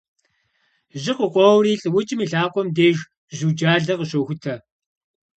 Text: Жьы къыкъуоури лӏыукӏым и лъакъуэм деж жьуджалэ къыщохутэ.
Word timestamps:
Жьы 1.01 1.13
къыкъуоури 1.17 1.79
лӏыукӏым 1.81 2.19
и 2.25 2.27
лъакъуэм 2.31 2.67
деж 2.75 2.97
жьуджалэ 3.37 3.93
къыщохутэ. 3.99 4.55